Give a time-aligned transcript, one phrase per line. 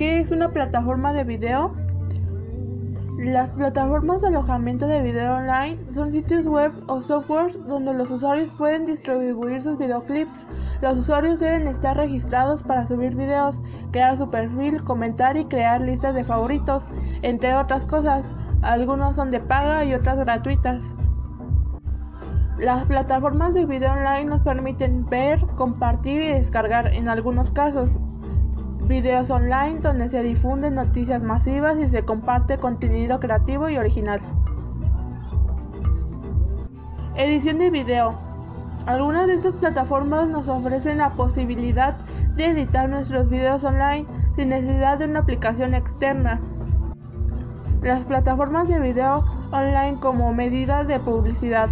[0.00, 1.74] ¿Qué es una plataforma de video?
[3.18, 8.48] Las plataformas de alojamiento de video online son sitios web o software donde los usuarios
[8.56, 10.46] pueden distribuir sus videoclips.
[10.80, 13.60] Los usuarios deben estar registrados para subir videos,
[13.90, 16.82] crear su perfil, comentar y crear listas de favoritos,
[17.20, 18.24] entre otras cosas.
[18.62, 20.82] Algunos son de paga y otras gratuitas.
[22.60, 27.88] Las plataformas de video online nos permiten ver, compartir y descargar en algunos casos
[28.82, 34.20] videos online donde se difunden noticias masivas y se comparte contenido creativo y original.
[37.16, 38.14] Edición de video.
[38.84, 41.94] Algunas de estas plataformas nos ofrecen la posibilidad
[42.36, 44.04] de editar nuestros videos online
[44.36, 46.38] sin necesidad de una aplicación externa.
[47.80, 51.70] Las plataformas de video online como medida de publicidad.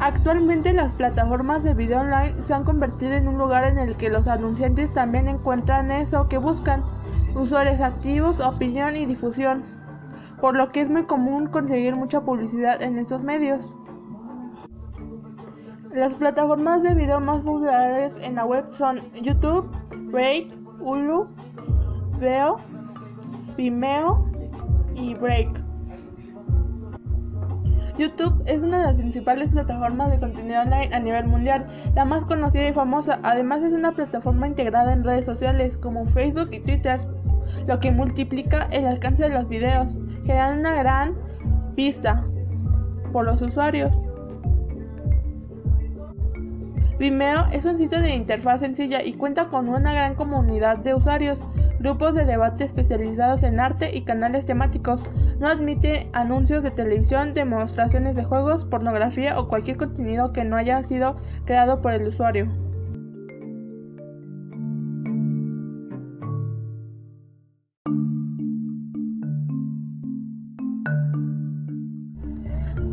[0.00, 4.10] Actualmente las plataformas de video online se han convertido en un lugar en el que
[4.10, 6.84] los anunciantes también encuentran eso que buscan,
[7.34, 9.64] usuarios activos, opinión y difusión,
[10.40, 13.66] por lo que es muy común conseguir mucha publicidad en estos medios.
[15.92, 19.68] Las plataformas de video más populares en la web son YouTube,
[20.12, 21.26] Break, Hulu,
[22.20, 22.58] Veo,
[23.56, 24.24] Vimeo
[24.94, 25.48] y Break.
[27.98, 32.24] YouTube es una de las principales plataformas de contenido online a nivel mundial, la más
[32.24, 33.18] conocida y famosa.
[33.24, 37.00] Además es una plataforma integrada en redes sociales como Facebook y Twitter,
[37.66, 41.16] lo que multiplica el alcance de los videos, generando una gran
[41.74, 42.24] vista
[43.12, 43.98] por los usuarios.
[46.98, 51.40] Vimeo es un sitio de interfaz sencilla y cuenta con una gran comunidad de usuarios,
[51.78, 55.04] grupos de debate especializados en arte y canales temáticos.
[55.38, 60.82] No admite anuncios de televisión, demostraciones de juegos, pornografía o cualquier contenido que no haya
[60.82, 62.48] sido creado por el usuario.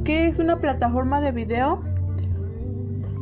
[0.05, 1.94] ¿Qué es una plataforma de video?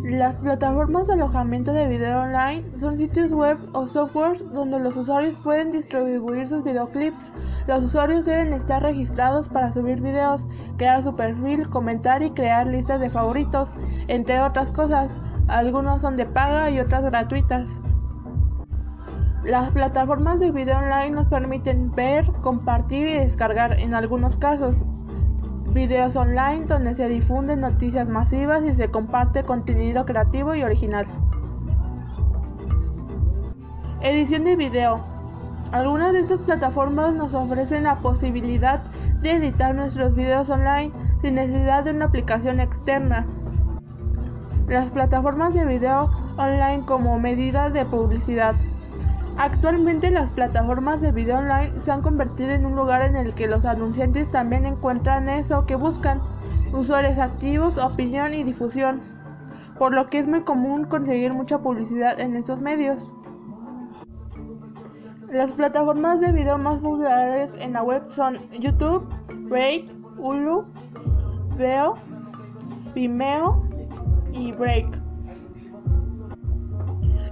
[0.04, 5.34] Las plataformas de alojamiento de video online son sitios web o software donde los usuarios
[5.42, 7.32] pueden distribuir sus videoclips.
[7.68, 13.00] Los usuarios deben estar registrados para subir videos, crear su perfil, comentar y crear listas
[13.00, 13.70] de favoritos,
[14.10, 15.10] entre otras cosas.
[15.48, 17.70] Algunos son de paga y otras gratuitas.
[19.46, 24.76] Las plataformas de video online nos permiten ver, compartir y descargar en algunos casos
[25.74, 31.08] videos online donde se difunden noticias masivas y se comparte contenido creativo y original.
[34.02, 35.00] Edición de video.
[35.72, 38.82] Algunas de estas plataformas nos ofrecen la posibilidad
[39.22, 40.92] de editar nuestros videos online
[41.22, 43.26] sin necesidad de una aplicación externa.
[44.68, 48.56] Las plataformas de video online como medida de publicidad.
[49.38, 53.48] Actualmente las plataformas de video online se han convertido en un lugar en el que
[53.48, 56.22] los anunciantes también encuentran eso que buscan,
[56.72, 59.02] usuarios activos, opinión y difusión,
[59.80, 63.04] por lo que es muy común conseguir mucha publicidad en estos medios.
[65.32, 69.04] Las plataformas de video más populares en la web son YouTube,
[69.50, 70.64] Break, Hulu,
[71.58, 71.96] Veo,
[72.94, 73.68] Vimeo
[74.32, 75.03] y Break.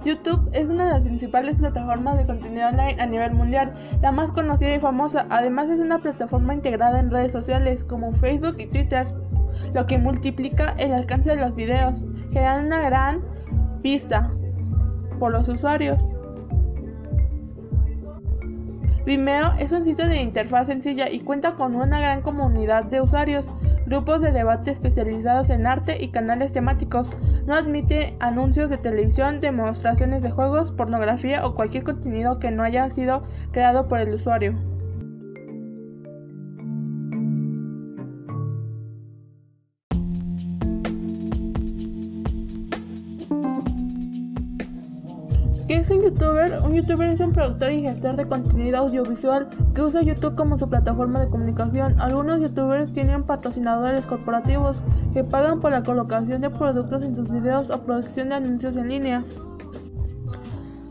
[0.04, 4.30] YouTube es una de las principales plataformas de contenido online a nivel mundial, la más
[4.30, 5.26] conocida y famosa.
[5.30, 9.06] Además es una plataforma integrada en redes sociales como Facebook y Twitter,
[9.74, 13.22] lo que multiplica el alcance de los videos, generando una gran
[13.80, 14.30] vista
[15.18, 16.04] por los usuarios.
[19.04, 23.46] Vimeo es un sitio de interfaz sencilla y cuenta con una gran comunidad de usuarios,
[23.86, 27.10] grupos de debate especializados en arte y canales temáticos.
[27.46, 32.88] No admite anuncios de televisión, demostraciones de juegos, pornografía o cualquier contenido que no haya
[32.88, 33.22] sido
[33.52, 34.71] creado por el usuario.
[45.72, 46.60] ¿Qué es un youtuber?
[46.62, 50.68] Un youtuber es un productor y gestor de contenido audiovisual que usa YouTube como su
[50.68, 51.98] plataforma de comunicación.
[51.98, 54.82] Algunos youtubers tienen patrocinadores corporativos
[55.14, 58.86] que pagan por la colocación de productos en sus videos o producción de anuncios en
[58.86, 59.24] línea.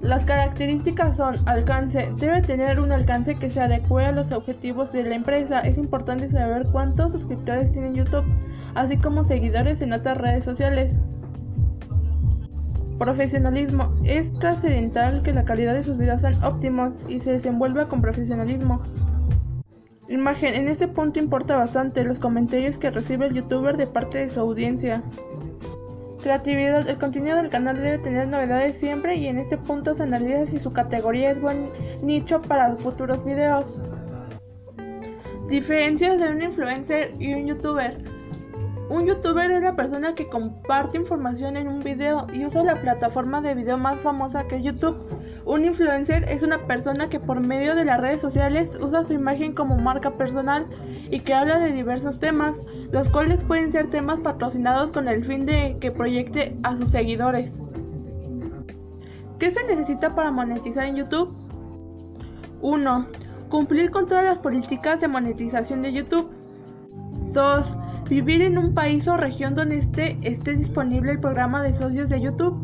[0.01, 2.11] Las características son alcance.
[2.17, 5.59] Debe tener un alcance que se adecue a los objetivos de la empresa.
[5.59, 8.25] Es importante saber cuántos suscriptores tiene YouTube,
[8.73, 10.99] así como seguidores en otras redes sociales.
[13.01, 13.95] Profesionalismo.
[14.03, 18.83] Es trascendental que la calidad de sus videos sean óptimos y se desenvuelva con profesionalismo.
[20.07, 20.53] Imagen.
[20.53, 24.39] En este punto importa bastante los comentarios que recibe el youtuber de parte de su
[24.39, 25.01] audiencia.
[26.21, 26.87] Creatividad.
[26.87, 30.59] El contenido del canal debe tener novedades siempre y en este punto se analiza si
[30.59, 31.71] su categoría es buen
[32.03, 33.81] nicho para futuros videos.
[35.49, 38.10] Diferencias de un influencer y un youtuber.
[38.91, 43.39] Un youtuber es la persona que comparte información en un video y usa la plataforma
[43.39, 44.97] de video más famosa que es YouTube.
[45.45, 49.53] Un influencer es una persona que por medio de las redes sociales usa su imagen
[49.53, 50.67] como marca personal
[51.09, 52.61] y que habla de diversos temas,
[52.91, 57.53] los cuales pueden ser temas patrocinados con el fin de que proyecte a sus seguidores.
[59.39, 61.33] ¿Qué se necesita para monetizar en YouTube?
[62.59, 63.07] 1.
[63.47, 66.29] Cumplir con todas las políticas de monetización de YouTube.
[67.31, 67.77] 2.
[68.11, 72.19] Vivir en un país o región donde esté, esté disponible el programa de socios de
[72.19, 72.57] YouTube.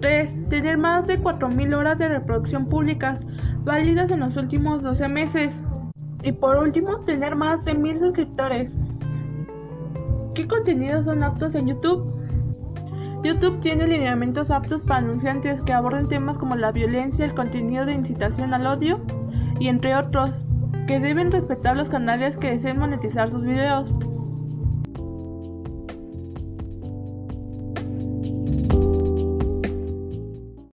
[0.00, 0.48] 3.
[0.48, 3.26] Tener más de 4.000 horas de reproducción públicas
[3.64, 5.64] válidas en los últimos 12 meses.
[6.22, 8.72] Y por último, tener más de 1.000 suscriptores.
[10.34, 12.06] ¿Qué contenidos son aptos en YouTube?
[13.24, 17.94] YouTube tiene lineamientos aptos para anunciantes que aborden temas como la violencia, el contenido de
[17.94, 19.00] incitación al odio,
[19.58, 20.46] y entre otros,
[20.86, 23.92] que deben respetar los canales que deseen monetizar sus videos.